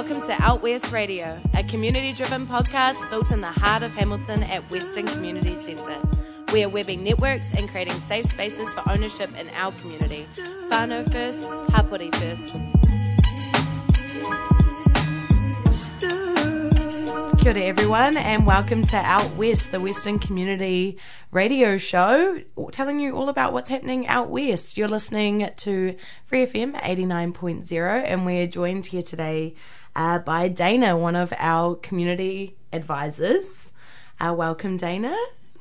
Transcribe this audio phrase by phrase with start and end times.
[0.00, 4.42] Welcome to Out West Radio, a community driven podcast built in the heart of Hamilton
[4.44, 6.00] at Western Community Centre.
[6.54, 10.26] We are webbing networks and creating safe spaces for ownership in our community.
[10.70, 11.40] Whānau first,
[11.74, 12.54] Hapori first.
[17.42, 20.96] Kia ora everyone and welcome to Out West, the Western Community
[21.30, 24.78] Radio Show, telling you all about what's happening out west.
[24.78, 29.54] You're listening to Free FM 89.0 and we're joined here today
[29.94, 33.72] uh, by Dana, one of our community advisors.
[34.18, 35.16] Uh, welcome, Dana.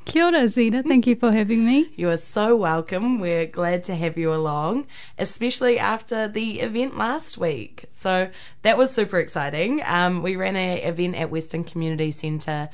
[0.06, 0.82] Kia ora, Zeta.
[0.82, 1.92] Thank you for having me.
[1.96, 3.20] You are so welcome.
[3.20, 4.88] We're glad to have you along,
[5.20, 7.86] especially after the event last week.
[7.92, 8.30] So
[8.64, 9.84] that was super exciting.
[9.86, 12.70] Um, we ran an event at Western Community Centre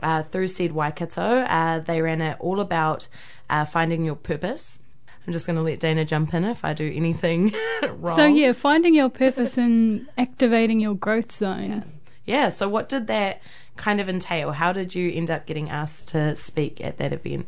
[0.00, 1.40] uh, through Seed Waikato.
[1.40, 3.08] Uh, they ran it all about
[3.48, 4.78] uh, finding your purpose.
[5.26, 8.14] I'm just going to let Dana jump in if I do anything wrong.
[8.16, 11.84] So, yeah, finding your purpose and activating your growth zone.
[12.26, 12.48] Yeah, yeah.
[12.50, 13.40] so what did that
[13.76, 14.52] kind of entail?
[14.52, 17.46] How did you end up getting asked to speak at that event?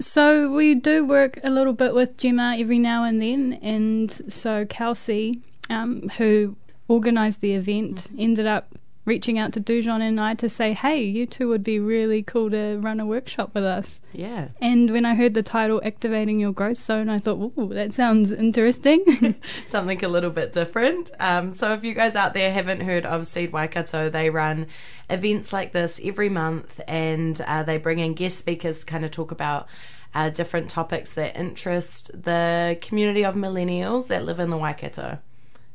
[0.00, 3.58] So, we do work a little bit with Gemma every now and then.
[3.62, 5.40] And so, Kelsey,
[5.70, 6.56] um, who
[6.88, 11.26] organised the event, ended up reaching out to Dujon and I to say, hey, you
[11.26, 14.00] two would be really cool to run a workshop with us.
[14.12, 14.48] Yeah.
[14.60, 18.30] And when I heard the title, Activating Your Growth Zone, I thought, ooh, that sounds
[18.30, 19.34] interesting.
[19.66, 21.10] something a little bit different.
[21.18, 24.68] Um, so if you guys out there haven't heard of Seed Waikato, they run
[25.10, 29.10] events like this every month, and uh, they bring in guest speakers to kind of
[29.10, 29.68] talk about.
[30.14, 35.18] Uh, different topics that interest the community of millennials that live in the Waikato.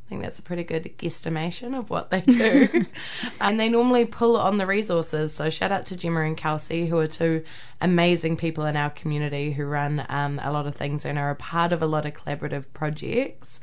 [0.07, 2.85] I think that's a pretty good guesstimation of what they do.
[3.41, 5.33] and they normally pull on the resources.
[5.33, 7.43] So shout out to Gemma and Kelsey, who are two
[7.81, 11.35] amazing people in our community who run um, a lot of things and are a
[11.35, 13.59] part of a lot of collaborative projects.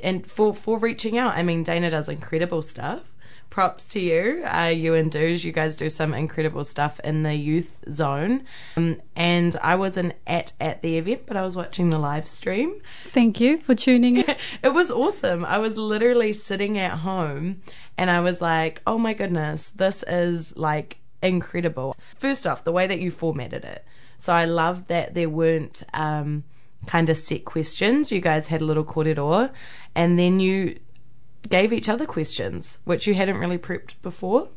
[0.00, 3.02] And for, for reaching out, I mean, Dana does incredible stuff.
[3.50, 5.44] Props to you, uh, you and Duge.
[5.44, 8.44] You guys do some incredible stuff in the youth zone.
[8.76, 12.80] Um, and I wasn't at at the event, but I was watching the live stream.
[13.08, 14.36] Thank you for tuning in.
[14.62, 15.44] It was awesome.
[15.44, 17.62] I was literally sitting at home
[17.96, 21.96] and I was like, oh my goodness, this is like incredible.
[22.16, 23.84] First off, the way that you formatted it.
[24.18, 26.44] So I love that there weren't um,
[26.86, 28.10] kind of set questions.
[28.10, 29.50] You guys had a little corridor
[29.94, 30.78] and then you
[31.46, 34.48] gave each other questions, which you hadn't really prepped before.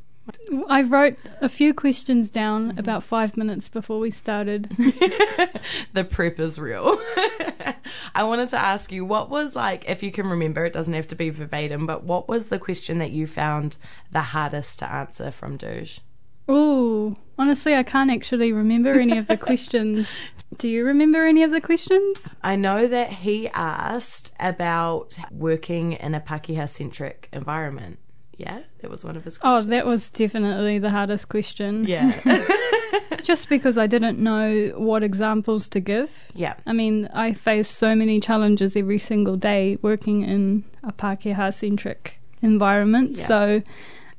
[0.67, 2.79] I wrote a few questions down mm-hmm.
[2.79, 4.69] about five minutes before we started.
[5.93, 6.97] the prep is real.
[8.15, 11.07] I wanted to ask you what was like, if you can remember, it doesn't have
[11.07, 13.77] to be verbatim, but what was the question that you found
[14.11, 16.01] the hardest to answer from Doge?
[16.49, 20.13] Oh, honestly, I can't actually remember any of the questions.
[20.57, 22.27] Do you remember any of the questions?
[22.43, 27.99] I know that he asked about working in a Pakeha centric environment.
[28.35, 31.85] Yeah, that was one of his Oh, that was definitely the hardest question.
[31.85, 32.19] Yeah.
[33.23, 36.09] Just because I didn't know what examples to give.
[36.33, 36.55] yeah.
[36.65, 42.19] I mean, I face so many challenges every single day working in a Pakeha centric
[42.41, 43.17] environment.
[43.17, 43.25] Yeah.
[43.25, 43.61] So,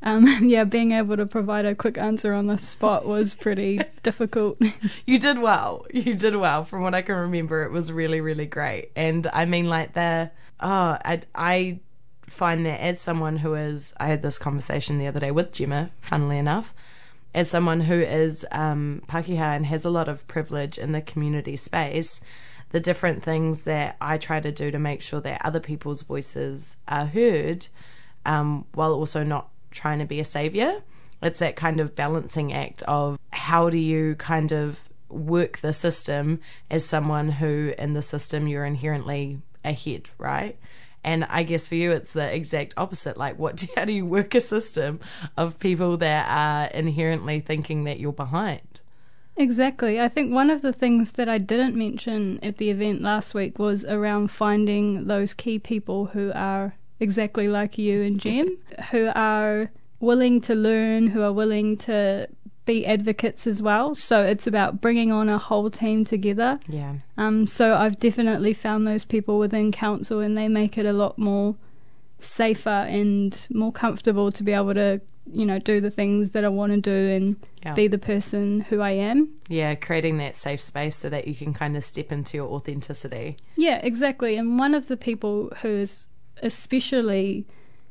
[0.03, 4.61] um, yeah, being able to provide a quick answer on the spot was pretty difficult.
[5.07, 5.87] You did well.
[5.93, 6.65] You did well.
[6.65, 8.91] From what I can remember, it was really, really great.
[8.97, 11.81] And I mean, like the oh, I I
[12.27, 15.91] find that as someone who is, I had this conversation the other day with Gemma,
[16.01, 16.73] funnily enough,
[17.35, 21.57] as someone who is um, Pakeha and has a lot of privilege in the community
[21.57, 22.21] space.
[22.71, 26.77] The different things that I try to do to make sure that other people's voices
[26.87, 27.67] are heard,
[28.25, 30.83] um, while also not trying to be a savior.
[31.23, 36.41] It's that kind of balancing act of how do you kind of work the system
[36.71, 40.59] as someone who in the system you're inherently ahead, right?
[41.03, 43.17] And I guess for you, it's the exact opposite.
[43.17, 43.57] Like, what?
[43.57, 45.01] Do, how do you work a system
[45.37, 48.81] of people that are inherently thinking that you're behind?
[49.37, 49.99] Exactly.
[49.99, 53.59] I think one of the things that I didn't mention at the event last week
[53.59, 58.57] was around finding those key people who are exactly like you and Jem,
[58.91, 59.71] who are
[60.01, 62.29] willing to learn, who are willing to
[62.67, 63.95] be advocates as well.
[63.95, 66.61] So it's about bringing on a whole team together.
[66.69, 66.95] Yeah.
[67.17, 71.19] Um, so I've definitely found those people within council, and they make it a lot
[71.19, 71.57] more
[72.21, 75.01] safer and more comfortable to be able to,
[75.33, 77.75] you know, do the things that I want to do and Yeah.
[77.75, 79.29] be the person who I am.
[79.49, 83.37] Yeah, creating that safe space so that you can kind of step into your authenticity.
[83.57, 84.37] Yeah, exactly.
[84.37, 86.07] And one of the people who has
[86.43, 87.47] especially,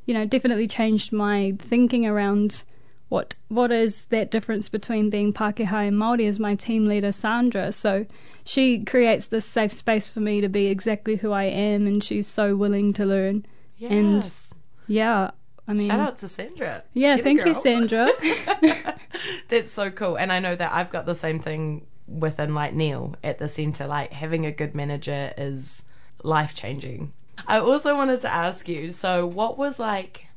[0.05, 2.63] you know, definitely changed my thinking around
[3.09, 7.71] what what is that difference between being Pākehā and Māori is my team leader Sandra.
[7.71, 8.05] So
[8.43, 12.27] she creates this safe space for me to be exactly who I am and she's
[12.27, 13.45] so willing to learn.
[13.81, 14.53] And- Yes.
[14.87, 15.31] Yeah.
[15.67, 16.83] I mean Shout out to Sandra.
[16.93, 17.53] Yeah, Get thank you.
[17.53, 18.09] Sandra.
[19.49, 20.15] That's so cool.
[20.17, 23.87] And I know that I've got the same thing within like Neil at the centre.
[23.87, 25.83] Like having a good manager is
[26.23, 27.13] life changing.
[27.47, 30.27] I also wanted to ask you so, what was like,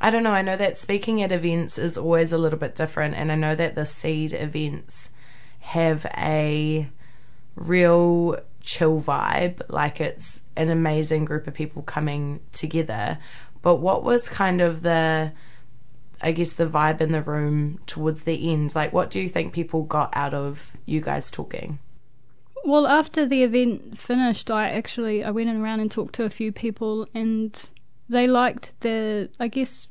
[0.00, 3.14] I don't know, I know that speaking at events is always a little bit different.
[3.14, 5.10] And I know that the seed events
[5.60, 6.88] have a
[7.56, 9.62] real chill vibe.
[9.68, 13.18] Like it's an amazing group of people coming together.
[13.62, 15.32] But what was kind of the
[16.20, 18.74] I guess the vibe in the room towards the end?
[18.74, 21.78] Like, what do you think people got out of you guys talking?
[22.64, 26.52] Well, after the event finished, I actually I went around and talked to a few
[26.52, 27.70] people, and
[28.08, 29.88] they liked the I guess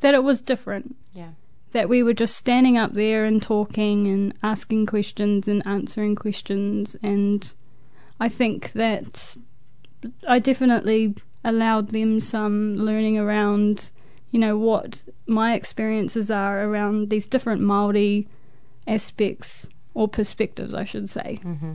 [0.00, 0.96] that it was different.
[1.12, 1.30] Yeah.
[1.72, 6.96] That we were just standing up there and talking and asking questions and answering questions,
[7.02, 7.50] and
[8.20, 9.36] I think that
[10.28, 11.14] I definitely
[11.44, 13.90] allowed them some learning around,
[14.30, 18.28] you know, what my experiences are around these different Maori
[18.86, 21.38] aspects or perspectives, I should say.
[21.42, 21.74] Mm-hmm.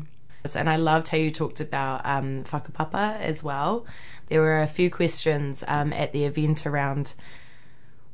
[0.56, 3.86] And I loved how you talked about um, whakapapa as well.
[4.28, 7.14] There were a few questions um, at the event around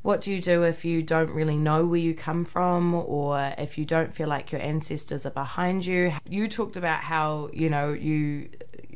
[0.04, 3.78] what do you do if you don't really know where you come from or if
[3.78, 6.14] you don't feel like your ancestors are behind you.
[6.30, 8.50] You talked about how, you know, you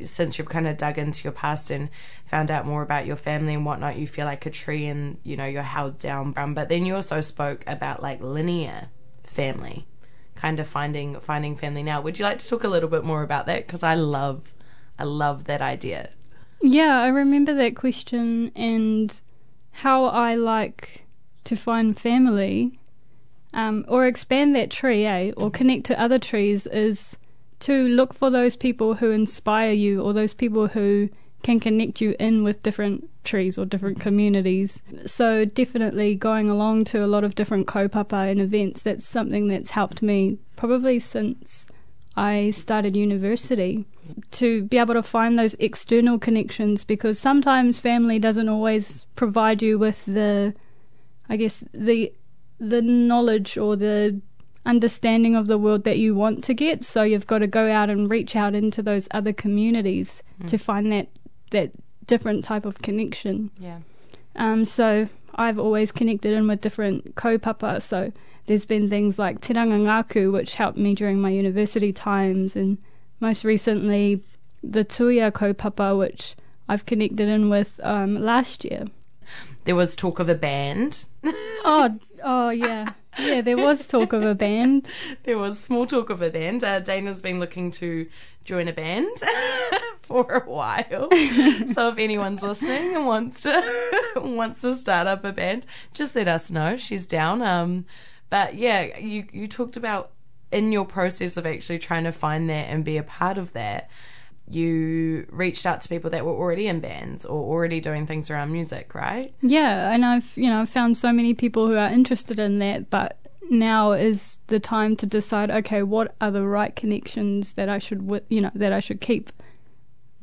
[0.04, 1.90] since you've kind of dug into your past and
[2.26, 5.36] found out more about your family and whatnot, you feel like a tree and, you
[5.38, 6.34] know, you're held down.
[6.34, 8.90] But then you also spoke about like linear
[9.24, 9.88] family,
[10.38, 12.00] kind of finding finding family now.
[12.02, 13.66] Would you like to talk a little bit more about that?
[13.66, 14.54] Because I love,
[14.98, 16.12] I love that idea.
[16.62, 19.20] Yeah, I remember that question and
[19.72, 21.06] how I like
[21.44, 22.80] to find family
[23.54, 27.18] um, or expand that tree, eh, or connect to other trees is
[27.60, 31.10] to look for those people who inspire you or those people who
[31.48, 34.82] can connect you in with different trees or different communities.
[35.06, 39.70] So definitely going along to a lot of different kaupapa and events, that's something that's
[39.70, 41.66] helped me probably since
[42.18, 43.86] I started university
[44.32, 49.80] to be able to find those external connections because sometimes family doesn't always provide you
[49.80, 50.54] with the
[51.30, 52.12] I guess the
[52.60, 54.20] the knowledge or the
[54.66, 57.90] understanding of the world that you want to get so you've got to go out
[57.90, 60.48] and reach out into those other communities mm.
[60.48, 61.08] to find that
[61.52, 61.72] that
[62.06, 63.80] different type of connection Yeah.
[64.36, 67.82] um, so I've always connected in with different kaupapa.
[67.82, 68.12] So
[68.48, 72.78] there's been things like Te Ranga which helped me during my university times, and
[73.20, 74.24] most recently
[74.64, 76.36] the Tuia kaupapa, which
[76.68, 78.86] I've connected in with um, last year.
[79.66, 81.06] There was talk of a band.
[81.24, 83.42] Oh, oh yeah, yeah.
[83.42, 84.90] There was talk of a band.
[85.24, 86.64] there was small talk of a band.
[86.64, 88.08] Uh, Dana's been looking to
[88.44, 89.18] join a band
[90.02, 91.10] for a while.
[91.74, 96.28] so if anyone's listening and wants to wants to start up a band, just let
[96.28, 96.78] us know.
[96.78, 97.42] She's down.
[97.42, 97.86] Um,
[98.30, 100.12] but yeah, you you talked about
[100.52, 103.90] in your process of actually trying to find that and be a part of that.
[104.50, 108.52] You reached out to people that were already in bands or already doing things around
[108.52, 109.34] music, right?
[109.42, 112.90] Yeah, and I've you know I've found so many people who are interested in that,
[112.90, 113.18] but
[113.50, 115.52] now is the time to decide.
[115.52, 119.32] Okay, what are the right connections that I should you know that I should keep.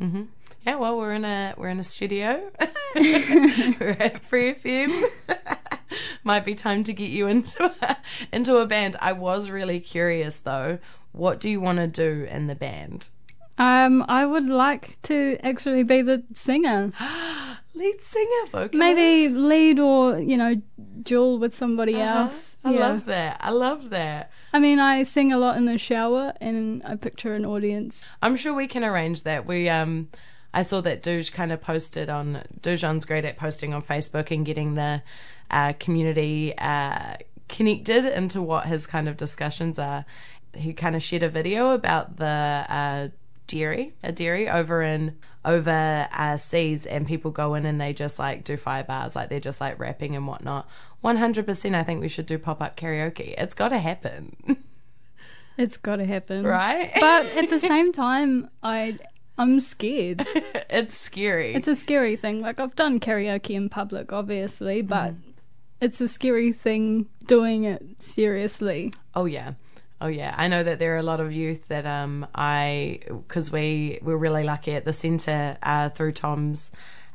[0.01, 0.25] Mm-hmm.
[0.67, 2.51] Yeah, well, we're in a we're in a studio.
[2.95, 5.05] we're at Free FM.
[6.25, 7.97] Might be time to get you into a,
[8.33, 8.97] into a band.
[9.01, 10.79] I was really curious though.
[11.13, 13.09] What do you want to do in the band?
[13.57, 16.91] Um, I would like to actually be the singer.
[17.77, 18.75] Lead singer, vocalist.
[18.75, 20.55] Maybe lead or, you know,
[21.03, 22.21] duel with somebody Uh-huh.
[22.25, 22.55] else.
[22.65, 22.81] I yeah.
[22.81, 23.37] love that.
[23.41, 24.31] I love that.
[24.53, 28.05] I mean, I sing a lot in the shower and I picture an audience.
[28.23, 29.45] I'm sure we can arrange that.
[29.47, 30.09] We um
[30.53, 34.47] I saw that Douge kind of posted on Doujon's great at posting on Facebook and
[34.47, 35.03] getting the
[35.51, 37.17] uh, community uh,
[37.49, 40.05] connected into what his kind of discussions are.
[40.55, 42.25] he kind of shared a video about the
[42.69, 43.09] uh,
[43.47, 48.19] dairy, a dairy over in over uh, seas, and people go in and they just
[48.19, 50.69] like do fire bars, like they're just like rapping and whatnot.
[51.01, 53.35] One hundred percent, I think we should do pop up karaoke.
[53.37, 54.57] It's got to happen,
[55.57, 56.91] It's got to happen, right?
[56.99, 58.97] But at the same time, I
[59.37, 60.27] I'm scared.
[60.71, 61.55] it's scary.
[61.55, 62.41] It's a scary thing.
[62.41, 65.15] Like I've done karaoke in public, obviously, but
[65.81, 68.93] it's a scary thing doing it seriously.
[69.15, 69.55] Oh yeah,
[70.01, 70.35] oh yeah.
[70.37, 74.17] I know that there are a lot of youth that um I because we we're
[74.17, 76.71] really lucky at the centre uh, through Tom's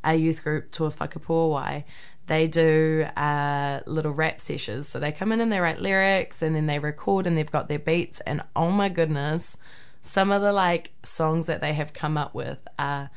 [0.06, 1.84] uh, youth group Tour Whakapōwai.
[2.28, 6.56] They do uh, little rap sessions, so they come in and they write lyrics and
[6.56, 9.58] then they record and they've got their beats and oh my goodness,
[10.02, 13.10] some of the like songs that they have come up with are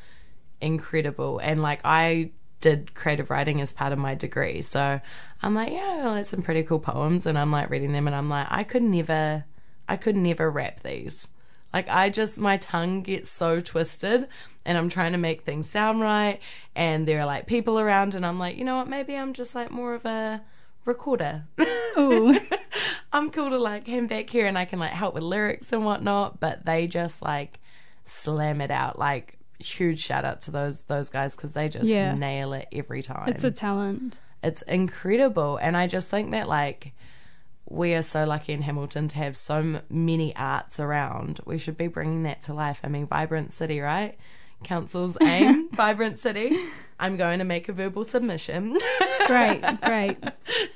[0.61, 2.31] incredible and like I
[2.63, 4.61] did creative writing as part of my degree.
[4.61, 4.99] So
[5.41, 8.15] I'm like, yeah, well, there's some pretty cool poems, and I'm like reading them, and
[8.15, 9.43] I'm like, I could never,
[9.93, 11.27] I could never rap these.
[11.73, 14.27] Like I just, my tongue gets so twisted,
[14.65, 16.39] and I'm trying to make things sound right,
[16.75, 18.87] and there are like people around, and I'm like, you know what?
[18.89, 20.41] Maybe I'm just like more of a
[20.85, 21.45] recorder.
[21.97, 22.37] Ooh,
[23.13, 25.83] I'm cool to like hang back here, and I can like help with lyrics and
[25.85, 27.59] whatnot, but they just like
[28.05, 32.13] slam it out like huge shout out to those those guys because they just Yeah.
[32.13, 34.17] nail it every time it's a talent.
[34.43, 36.91] it's incredible and i just think that like
[37.73, 41.39] we are so lucky in hamilton to have so many arts around.
[41.45, 42.79] We should be bringing that to life.
[42.83, 44.17] I mean vibrant city right?
[44.63, 46.57] Council's aim vibrant city.
[46.99, 48.77] I'm going to make a verbal submission.
[49.27, 50.17] Great, great.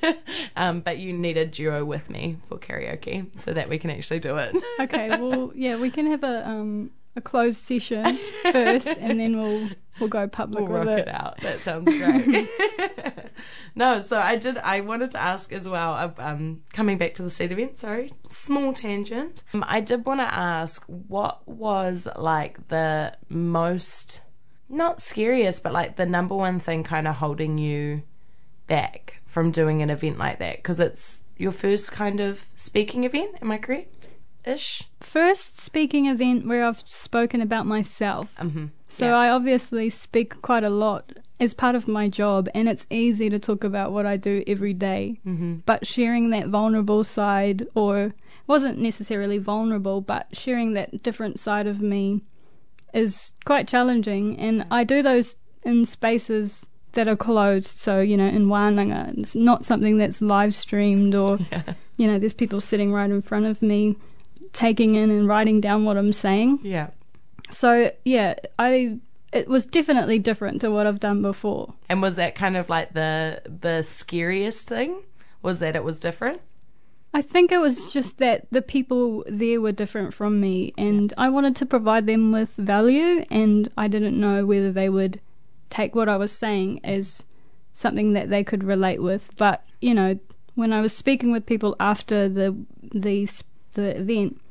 [0.57, 4.19] um, but you need a duo with me for karaoke so that we can actually
[4.19, 4.55] do it.
[4.79, 8.17] Okay, well, yeah, we can have a um a closed session
[8.51, 11.07] first, and then we'll we'll go public We'll with rock it.
[11.07, 11.37] it out.
[11.41, 12.49] That sounds great.
[13.75, 14.57] no, so I did.
[14.57, 15.93] I wanted to ask as well.
[15.93, 17.77] uh, Um, coming back to the seed event.
[17.77, 19.43] Sorry, small tangent.
[19.53, 24.21] Um, I did want to ask what was like the most
[24.69, 28.03] not scariest, but like the number one thing kind of holding you
[28.67, 33.35] back from doing an event like that because it's your first kind of speaking event.
[33.41, 34.09] Am I correct?
[34.45, 34.83] Ish.
[34.99, 38.33] First speaking event where I've spoken about myself.
[38.39, 38.65] Mm-hmm.
[38.87, 39.17] So Yeah.
[39.17, 43.37] I obviously speak quite a lot as part of my job, and it's easy to
[43.37, 45.19] talk about what I do every day.
[45.25, 45.57] Mm-hmm.
[45.65, 48.13] But sharing that vulnerable side, or
[48.47, 52.21] wasn't necessarily vulnerable, but sharing that different side of me
[52.93, 54.39] is quite challenging.
[54.39, 57.77] And I do those in spaces that are closed.
[57.77, 61.37] So, you know, in Wānanga, it's not something that's live streamed or,
[61.97, 63.97] you know, there's people sitting right in front of me
[64.53, 66.59] taking in and writing down what I'm saying.
[66.63, 66.89] Yeah.
[67.49, 68.99] So yeah, I
[69.33, 71.73] it was definitely different to what I've done before.
[71.89, 75.03] And was that kind of like the the scariest thing?
[75.41, 76.41] Was that it was different?
[77.13, 81.29] I think it was just that the people there were different from me and I
[81.29, 85.19] wanted to provide them with value and I didn't know whether they would
[85.69, 87.23] take what I was saying as
[87.73, 89.31] something that they could relate with.
[89.37, 90.19] But, you know,
[90.55, 93.27] when I was speaking with people after the the
[93.73, 94.41] the event,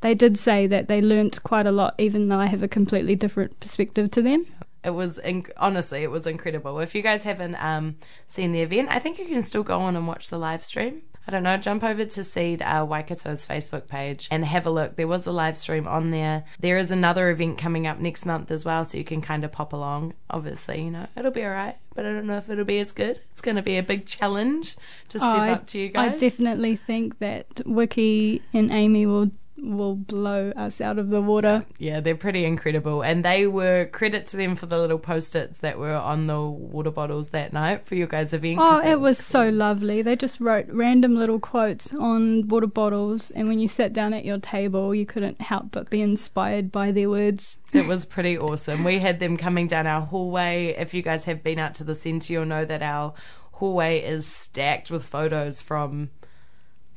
[0.00, 3.16] they did say that they learnt quite a lot even though I have a completely
[3.16, 4.46] different perspective to them.
[4.84, 6.78] It was inc- honestly, it was incredible.
[6.78, 9.96] If you guys haven't um, seen the event, I think you can still go on
[9.96, 11.02] and watch the live stream.
[11.28, 11.58] I don't know.
[11.58, 14.96] Jump over to Seed uh, Waikato's Facebook page and have a look.
[14.96, 16.44] There was a live stream on there.
[16.58, 19.52] There is another event coming up next month as well, so you can kind of
[19.52, 20.14] pop along.
[20.30, 22.92] Obviously, you know it'll be all right, but I don't know if it'll be as
[22.92, 23.20] good.
[23.32, 24.78] It's going to be a big challenge
[25.10, 26.14] to step I, up to you guys.
[26.14, 31.64] I definitely think that Wiki and Amy will will blow us out of the water.
[31.78, 33.02] Yeah, they're pretty incredible.
[33.02, 36.40] And they were credit to them for the little post its that were on the
[36.40, 38.58] water bottles that night for your guys' event.
[38.60, 39.52] Oh, it was so cool.
[39.52, 40.02] lovely.
[40.02, 44.24] They just wrote random little quotes on water bottles, and when you sat down at
[44.24, 47.58] your table, you couldn't help but be inspired by their words.
[47.72, 48.84] It was pretty awesome.
[48.84, 50.74] We had them coming down our hallway.
[50.78, 53.14] If you guys have been out to the centre, you'll know that our
[53.52, 56.10] hallway is stacked with photos from,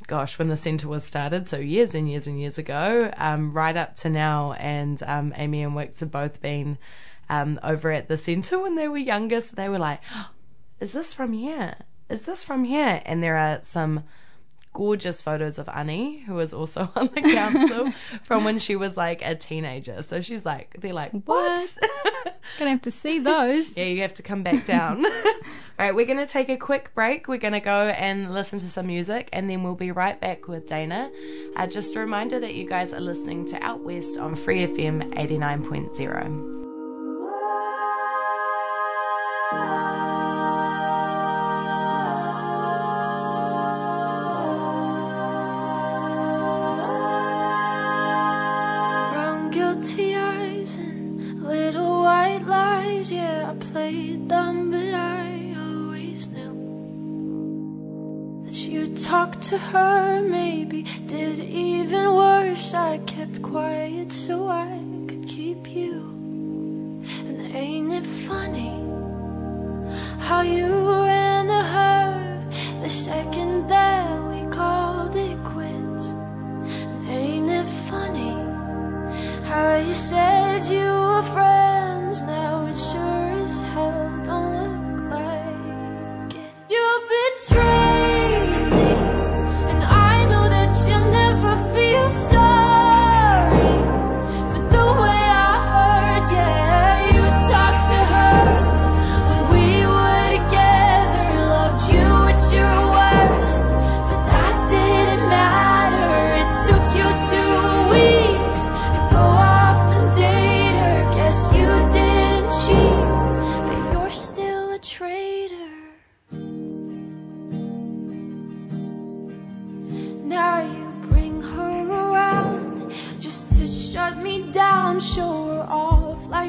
[0.07, 3.75] gosh, when the centre was started, so years and years and years ago, um, right
[3.75, 4.53] up to now.
[4.53, 6.77] And um, Amy and Wix have both been
[7.29, 10.01] um, over at the centre when they were younger, so they were like,
[10.79, 11.75] is this from here?
[12.09, 13.01] Is this from here?
[13.05, 14.03] And there are some
[14.73, 19.21] gorgeous photos of Annie, who was also on the council from when she was like
[19.21, 20.01] a teenager.
[20.01, 21.77] So she's like, they're like, what?
[22.59, 23.77] Gonna have to see those.
[23.77, 25.05] yeah, you have to come back down.
[25.81, 27.27] All right, we're going to take a quick break.
[27.27, 30.47] We're going to go and listen to some music, and then we'll be right back
[30.47, 31.09] with Dana.
[31.55, 35.15] Uh, just a reminder that you guys are listening to Out West on Free FM
[35.15, 36.70] 89.0.
[59.51, 62.73] to her, maybe did even worse.
[62.73, 64.79] I kept quiet so I
[65.09, 67.03] could keep you.
[67.27, 68.71] And ain't it funny
[70.19, 70.90] how you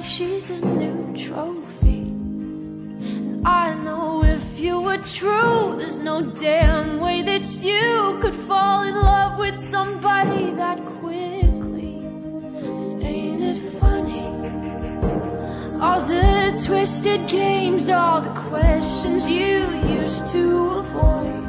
[0.04, 2.02] she's a new trophy.
[2.02, 8.82] And I know if you were true, there's no damn way that you could fall
[8.82, 12.02] in love with somebody that quickly.
[13.06, 14.26] Ain't it funny?
[15.80, 21.44] All the twisted games, all the questions you used to avoid.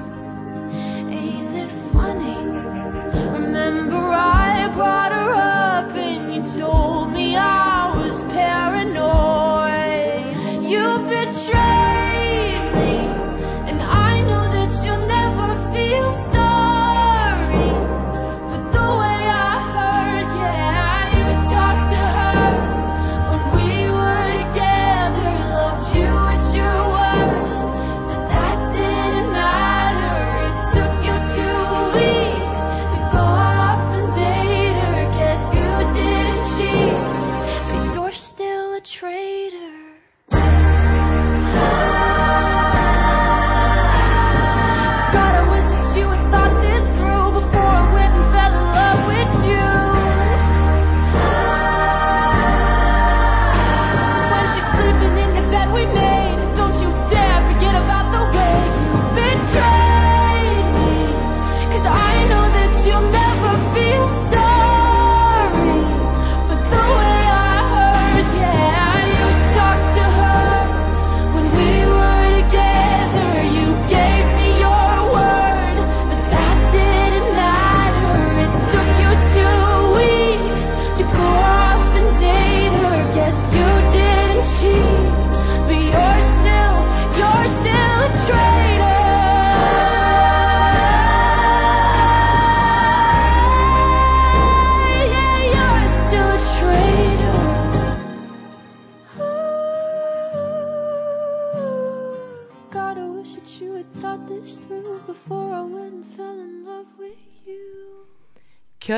[1.09, 2.37] Ain't it funny?
[3.39, 5.22] Remember, I brought her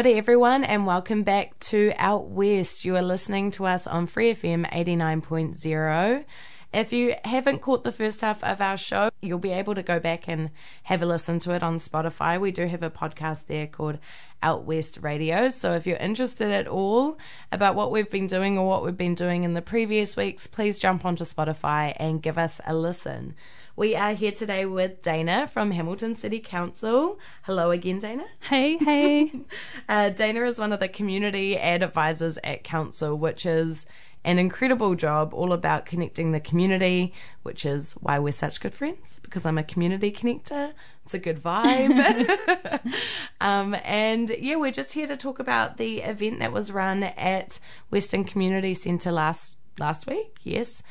[0.05, 2.85] Kia everyone and welcome back to Out West.
[2.85, 6.25] You are listening to us on Free FM 89.0.
[6.75, 9.97] If you haven't caught the first half of our show, you'll be able to go
[9.97, 10.49] back and
[10.83, 12.37] have a listen to it on Spotify.
[12.37, 13.97] We do have a podcast there called
[14.43, 15.47] Out West Radio.
[15.47, 17.17] So if you're interested at all
[17.49, 20.77] about what we've been doing or what we've been doing in the previous weeks, please
[20.77, 23.35] jump onto Spotify and give us a listen.
[23.77, 27.19] We are here today with Dana from Hamilton City Council.
[27.43, 28.25] Hello again, Dana.
[28.41, 29.31] Hey, hey.
[29.87, 33.85] Uh, Dana is one of the community advisors at council, which is
[34.25, 39.19] an incredible job all about connecting the community, which is why we're such good friends
[39.21, 40.73] because I'm a community connector.
[41.03, 42.79] It's a good vibe.
[43.41, 47.59] um, and yeah, we're just here to talk about the event that was run at
[47.91, 50.39] Western Community Centre last last week.
[50.41, 50.81] Yes.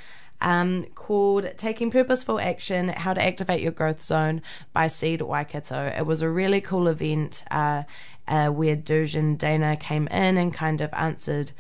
[0.40, 4.42] Um, called Taking Purposeful Action How to Activate Your Growth Zone
[4.72, 5.92] by Seed Waikato.
[5.96, 7.84] It was a really cool event uh,
[8.28, 11.52] uh, where Duj and Dana came in and kind of answered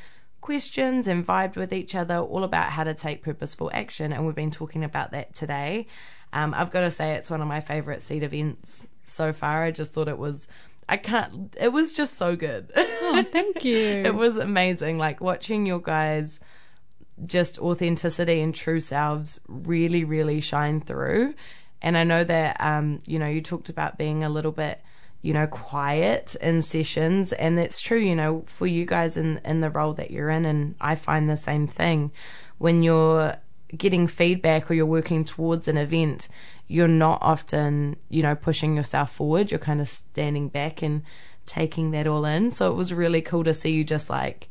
[0.44, 4.12] questions and vibed with each other all about how to take purposeful action.
[4.12, 5.86] And we've been talking about that today.
[6.34, 9.64] Um, I've got to say, it's one of my favorite seed events so far.
[9.64, 10.46] I just thought it was.
[10.86, 11.56] I can't.
[11.58, 12.70] It was just so good.
[12.76, 13.78] Oh, thank you.
[13.78, 14.98] it was amazing.
[14.98, 16.38] Like watching your guys
[17.24, 21.34] just authenticity and true selves really, really shine through.
[21.80, 24.82] And I know that, um, you know, you talked about being a little bit,
[25.24, 27.32] you know, quiet in sessions.
[27.32, 30.44] And that's true, you know, for you guys in, in the role that you're in.
[30.44, 32.12] And I find the same thing
[32.58, 33.34] when you're
[33.74, 36.28] getting feedback or you're working towards an event,
[36.68, 39.50] you're not often, you know, pushing yourself forward.
[39.50, 41.02] You're kind of standing back and
[41.46, 42.50] taking that all in.
[42.50, 44.50] So it was really cool to see you just like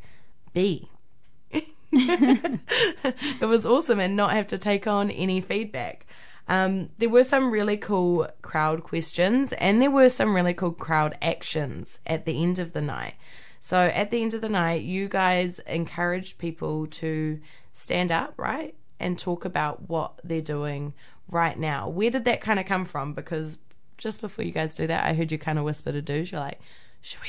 [0.53, 0.89] be.
[1.91, 6.07] it was awesome and not have to take on any feedback.
[6.47, 11.17] Um, there were some really cool crowd questions and there were some really cool crowd
[11.21, 13.15] actions at the end of the night.
[13.60, 17.39] So at the end of the night, you guys encouraged people to
[17.71, 18.75] stand up, right?
[18.99, 20.93] And talk about what they're doing
[21.29, 21.88] right now.
[21.88, 23.13] Where did that kind of come from?
[23.13, 23.58] Because
[23.97, 26.41] just before you guys do that, I heard you kind of whisper to Duj, you're
[26.41, 26.60] like,
[27.04, 27.28] should we,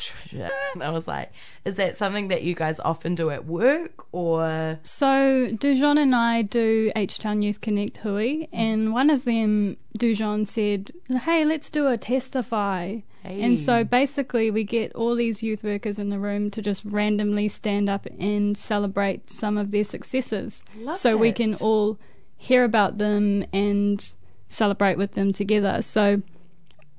[0.00, 0.42] should we.
[0.74, 1.32] And I was like,
[1.64, 4.80] is that something that you guys often do at work or?
[4.82, 10.46] So Dujon and I do H Town Youth Connect Hui, and one of them, Dujon
[10.48, 16.00] said, "Hey, let's do a testify." And so basically, we get all these youth workers
[16.00, 20.96] in the room to just randomly stand up and celebrate some of their successes, Love
[20.96, 21.96] so we can all
[22.36, 24.12] hear about them and
[24.48, 25.80] celebrate with them together.
[25.82, 26.22] So.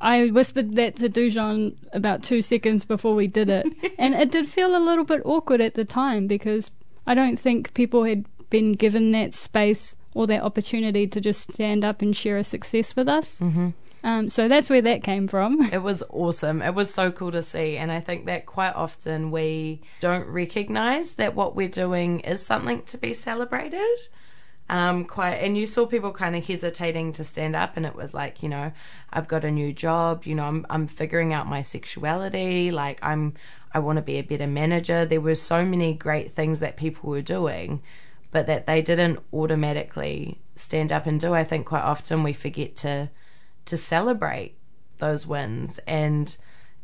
[0.04, 3.66] I whispered that to Dujon about two seconds before we did it,
[3.98, 6.72] and it did feel a little bit awkward at the time because
[7.08, 11.86] I don't think people had been given that space or that opportunity to just stand
[11.86, 13.40] up and share a success with us.
[13.40, 13.70] Mm-hmm.
[14.04, 15.70] Um, so that's where that came from.
[15.72, 16.62] It was awesome.
[16.62, 17.78] It was so cool to see.
[17.78, 22.82] And I think that quite often we don't recognize that what we're doing is something
[22.84, 23.98] to be celebrated.
[24.70, 28.14] Um, quite, and you saw people kind of hesitating to stand up, and it was
[28.14, 28.72] like, you know,
[29.12, 33.34] I've got a new job, you know, I'm I'm figuring out my sexuality, like I'm
[33.74, 35.06] I want to be a better manager.
[35.06, 37.82] There were so many great things that people were doing,
[38.32, 41.34] but that they didn't automatically stand up and do.
[41.34, 43.10] I think quite often we forget to
[43.66, 44.56] to celebrate
[45.00, 46.36] those wins and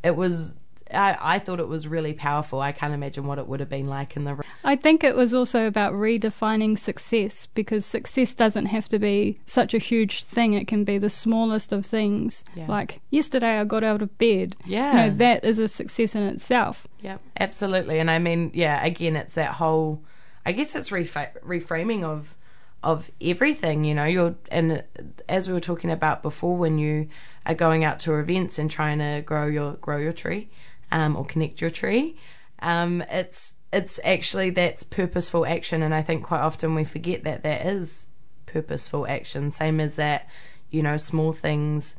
[0.03, 0.55] it was
[0.93, 2.61] I, I thought it was really powerful.
[2.61, 4.43] I can't imagine what it would have been like in the room.
[4.63, 9.73] I think it was also about redefining success because success doesn't have to be such
[9.73, 10.53] a huge thing.
[10.53, 12.43] It can be the smallest of things.
[12.55, 12.65] Yeah.
[12.67, 14.55] Like yesterday, I got out of bed.
[14.65, 14.91] Yeah.
[14.91, 16.87] you know, that is a success in itself.
[17.01, 17.99] Yeah, absolutely.
[17.99, 20.03] And I mean, yeah, again, it's that whole.
[20.45, 22.35] I guess it's refa- reframing of
[22.81, 23.83] of everything.
[23.83, 24.83] You know, you're and
[25.27, 27.07] as we were talking about before, when you
[27.45, 30.49] are going out to events and trying to grow your grow your tree,
[30.91, 32.17] um, or connect your tree,
[32.61, 35.83] um, it's it's actually that's purposeful action.
[35.83, 38.07] And I think quite often we forget that that is
[38.45, 39.51] purposeful action.
[39.51, 40.27] Same as that,
[40.71, 41.95] you know, small things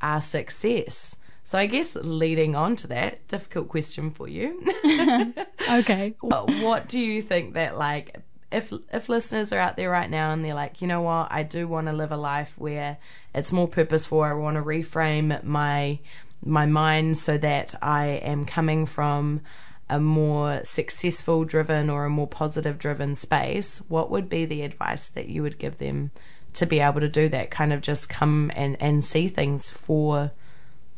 [0.00, 1.16] are success.
[1.44, 4.64] So I guess leading on to that, difficult question for you.
[5.70, 6.14] Okay.
[6.20, 8.16] what, what do you think that like
[8.50, 11.42] if if listeners are out there right now and they're like, you know what, I
[11.42, 12.98] do want to live a life where
[13.34, 14.22] it's more purposeful.
[14.22, 16.00] I want to reframe my
[16.44, 19.40] my mind so that I am coming from
[19.88, 23.78] a more successful driven or a more positive driven space.
[23.88, 26.12] What would be the advice that you would give them
[26.54, 27.50] to be able to do that?
[27.50, 30.32] Kind of just come and and see things for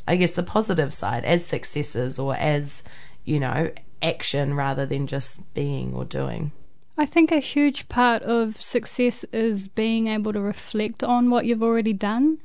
[0.07, 2.83] I guess the positive side as successes or as,
[3.23, 6.51] you know, action rather than just being or doing.
[6.97, 11.63] I think a huge part of success is being able to reflect on what you've
[11.63, 12.37] already done.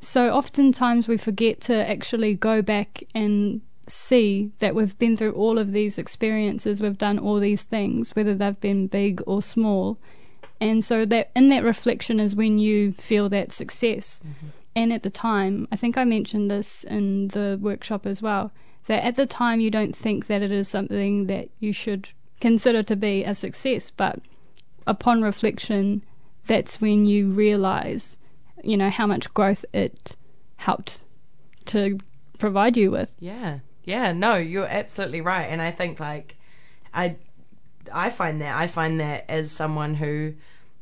[0.00, 5.58] So oftentimes we forget to actually go back and see that we've been through all
[5.58, 9.98] of these experiences, we've done all these things, whether they've been big or small.
[10.60, 14.20] And so that in that reflection is when you feel that success.
[14.26, 14.46] Mm-hmm.
[14.76, 18.50] And at the time, I think I mentioned this in the workshop as well,
[18.86, 22.08] that at the time you don't think that it is something that you should
[22.40, 24.18] consider to be a success, but
[24.86, 26.02] upon reflection,
[26.46, 28.16] that's when you realize,
[28.64, 30.16] you know, how much growth it
[30.56, 31.02] helped
[31.66, 31.98] to
[32.38, 33.12] provide you with.
[33.18, 33.60] Yeah.
[33.84, 35.44] Yeah, no, you're absolutely right.
[35.44, 36.36] And I think like
[36.92, 37.16] I
[37.92, 40.34] I find that I find that as someone who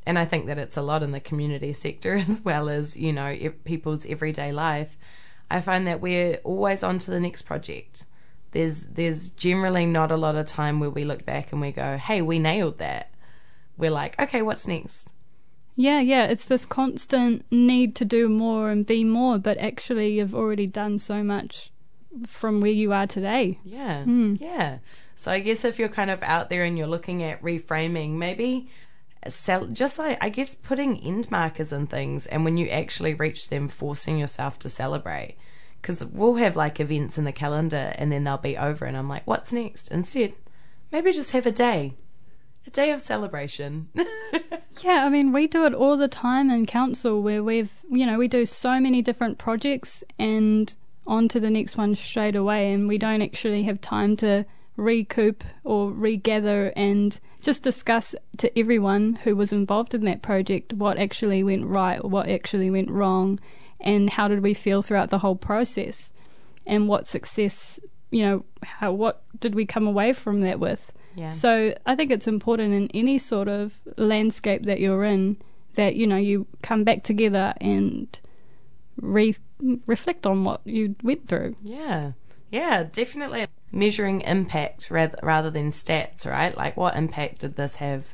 [0.05, 3.13] and I think that it's a lot in the community sector as well as, you
[3.13, 4.97] know, people's everyday life.
[5.51, 8.07] I find that we're always on to the next project.
[8.53, 11.97] There's there's generally not a lot of time where we look back and we go,
[11.97, 13.11] "Hey, we nailed that."
[13.77, 15.11] We're like, "Okay, what's next?"
[15.75, 20.35] Yeah, yeah, it's this constant need to do more and be more, but actually you've
[20.35, 21.71] already done so much
[22.27, 23.59] from where you are today.
[23.65, 24.05] Yeah.
[24.05, 24.37] Hmm.
[24.39, 24.79] Yeah.
[25.17, 28.69] So I guess if you're kind of out there and you're looking at reframing, maybe
[29.29, 33.49] sell, just like, I guess putting end markers and things, and when you actually reach
[33.49, 35.37] them, forcing yourself to celebrate.
[35.81, 39.09] Because we'll have like events in the calendar and then they'll be over, and I'm
[39.09, 39.91] like, what's next?
[39.91, 40.35] Instead,
[40.91, 41.95] maybe just have a day.
[42.67, 43.89] A day of celebration.
[44.83, 48.19] Yeah, I mean, we do it all the time in council where we've, you know,
[48.19, 50.75] we do so many different projects and
[51.07, 54.45] on to the next one straight away, and we don't actually have time to
[54.77, 60.99] recoup or regather and just discuss to everyone who was involved in that project what
[60.99, 63.39] actually went right, or what actually went wrong,
[63.81, 66.13] and how did we feel throughout the whole process,
[66.67, 67.79] and what success,
[68.11, 70.93] you know, how what did we come away from that with.
[71.15, 71.29] Yeah.
[71.29, 75.37] So I think it's important in any sort of landscape that you're in
[75.75, 78.19] that you know you come back together and
[78.97, 79.37] re-
[79.87, 81.57] reflect on what you went through.
[81.63, 82.13] Yeah,
[82.51, 86.57] yeah, definitely measuring impact rather, rather than stats, right?
[86.57, 88.05] Like, what impact did this have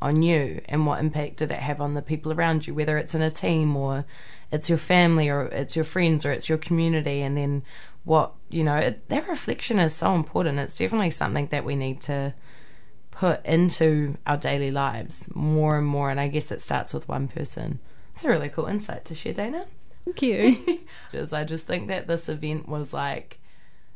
[0.00, 3.14] on you, and what impact did it have on the people around you, whether it's
[3.14, 4.04] in a team or
[4.52, 7.62] it's your family or it's your friends or it's your community, and then
[8.04, 10.58] what you know, it, that reflection is so important.
[10.58, 12.34] It's definitely something that we need to
[13.10, 17.28] put into our daily lives more and more, and I guess it starts with one
[17.28, 17.80] person.
[18.12, 19.66] It's a really cool insight to share, Dana.
[20.04, 20.80] Thank you.
[21.10, 23.38] because I just think that this event was like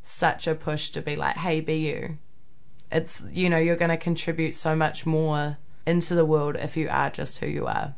[0.02, 2.18] such a push to be like, hey, be you.
[2.90, 6.88] It's, you know, you're going to contribute so much more into the world if you
[6.90, 7.94] are just who you are.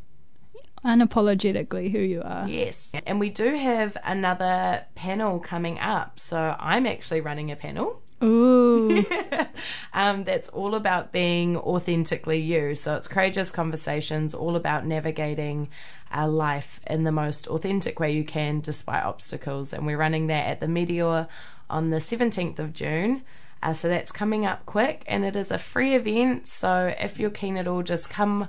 [0.85, 2.49] Unapologetically who you are.
[2.49, 2.93] Yes.
[3.07, 6.21] And we do have another panel coming up.
[6.21, 8.03] So I'm actually running a panel.
[8.23, 9.05] Ooh.
[9.93, 12.75] um, that's all about being authentically you.
[12.75, 15.69] So it's courageous conversations, all about navigating
[16.11, 19.73] our life in the most authentic way you can despite obstacles.
[19.73, 21.29] And we're running that at the Meteor
[21.69, 23.23] on the 17th of June.
[23.63, 26.47] Uh, so that's coming up quick and it is a free event.
[26.47, 28.49] So if you're keen at all, just come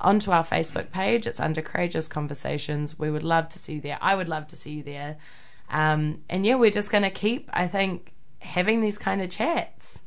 [0.00, 1.26] onto our Facebook page.
[1.26, 2.98] It's under Courageous Conversations.
[2.98, 3.98] We would love to see you there.
[4.00, 5.16] I would love to see you there.
[5.70, 10.00] Um, and yeah, we're just going to keep, I think, having these kind of chats,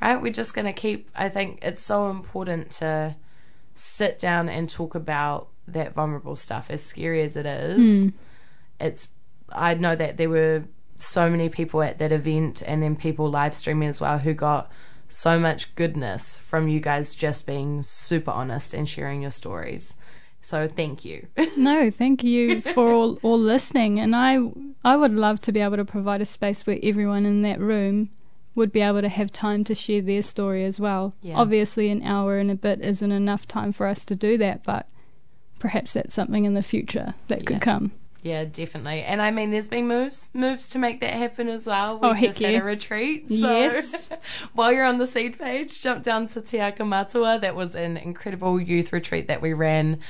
[0.00, 0.20] right?
[0.20, 3.16] We're just going to keep, I think it's so important to
[3.74, 8.04] sit down and talk about that vulnerable stuff, as scary as it is.
[8.80, 9.08] It's,
[9.50, 10.64] I know that there were
[10.96, 14.70] so many people at that event and then people live streaming as well who got
[15.10, 19.94] so much goodness from you guys just being super honest and sharing your stories.
[20.40, 21.26] So thank you.
[21.56, 24.00] No, thank you for all, all listening.
[24.00, 24.38] And I,
[24.82, 28.08] I would love to be able to provide a space where everyone in that room
[28.54, 31.14] would be able to have time to share their story as well.
[31.20, 31.36] Yeah.
[31.36, 34.88] Obviously, an hour and a bit isn't enough time for us to do that, but
[35.58, 37.44] perhaps that's something in the future that Yeah.
[37.44, 37.92] could come.
[38.22, 39.02] Yeah, definitely.
[39.02, 41.98] And I mean, there's been moves moves to make that happen as well.
[41.98, 43.28] We Oh, heck just had a retreat.
[43.28, 44.10] So Yes.
[44.52, 47.38] while you're on the seed page, jump down to Te Aka Matua.
[47.40, 50.00] That was an incredible youth retreat that we ran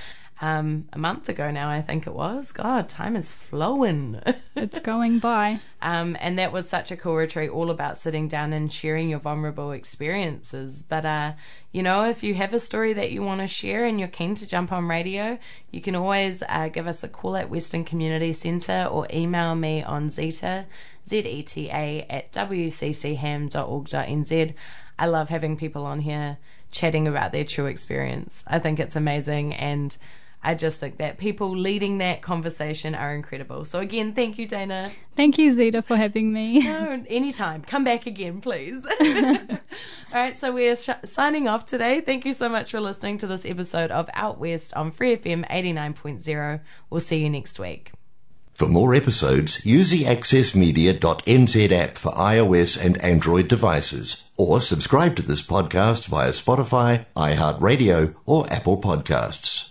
[0.43, 2.51] um, a month ago now, I think it was.
[2.51, 4.21] God, time is flowing.
[4.57, 5.61] It's going by.
[5.81, 9.21] Um, and that was such a cool retreat, all about sitting down and sharing your
[9.21, 10.83] vulnerable experiences.
[10.83, 11.33] But, uh,
[11.73, 14.35] you know, if you have a story that you want to share and you're keen
[14.35, 15.39] to jump on radio,
[15.71, 19.83] you can always uh, give us a call at Western Community Centre or email me
[19.83, 20.67] on Zeta,
[21.09, 23.55] Z-E-T-A, at wccham.org.nz.
[24.99, 26.37] I love having people on here
[26.71, 28.45] chatting about their true experience.
[28.47, 29.97] I think it's amazing and
[30.43, 33.67] I just think that people leading that conversation are incredible.
[33.67, 34.91] So again, thank you, Dana.
[35.15, 36.61] Thank you, Zeta, for having me.
[36.71, 37.63] No, anytime.
[37.63, 38.87] Come back again, please.
[39.01, 39.59] All
[40.15, 42.01] right, so we're sh- signing off today.
[42.01, 45.47] Thank you so much for listening to this episode of Out West on Free FM
[45.51, 46.61] 89.0.
[46.89, 47.93] We'll see you next week.
[48.55, 55.23] For more episodes, use the accessmedia.nz app for iOS and Android devices, or subscribe to
[55.23, 59.71] this podcast via Spotify, iHeartRadio, or Apple Podcasts.